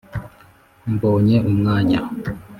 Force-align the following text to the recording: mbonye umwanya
mbonye 0.93 1.35
umwanya 1.51 1.99